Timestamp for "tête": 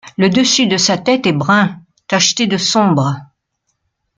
0.97-1.27